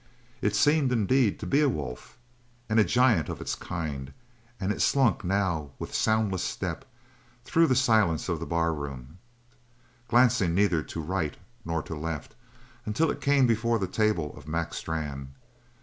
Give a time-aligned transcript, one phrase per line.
[0.41, 2.17] It seemed, indeed, to be a wolf,
[2.67, 4.11] and a giant of its kind,
[4.59, 6.85] and it slunk now with soundless step
[7.45, 9.19] through the silence of the barroom,
[10.07, 12.33] glancing neither to right nor to left,
[12.83, 15.35] until it came before the table of Mac Strann.